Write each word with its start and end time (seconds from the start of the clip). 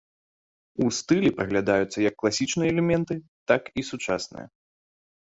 У 0.85 0.87
стылі 0.99 1.29
праглядаюцца 1.41 1.97
як 2.09 2.15
класічныя 2.23 2.69
элементы, 2.75 3.21
так 3.55 3.73
і 3.79 3.89
сучасныя. 3.95 4.47